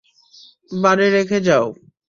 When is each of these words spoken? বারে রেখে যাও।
বারে 0.75 1.07
রেখে 1.09 1.39
যাও। 1.47 1.65